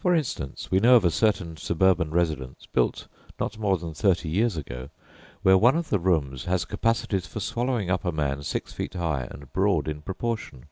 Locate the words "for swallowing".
7.28-7.88